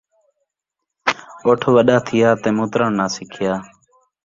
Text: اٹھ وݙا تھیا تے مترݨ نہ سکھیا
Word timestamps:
اٹھ 1.47 1.65
وݙا 1.73 1.97
تھیا 2.07 2.29
تے 2.41 2.49
مترݨ 2.57 2.85
نہ 2.97 3.05
سکھیا 3.15 3.53